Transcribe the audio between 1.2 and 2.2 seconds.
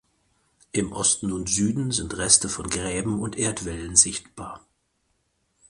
und Süden sind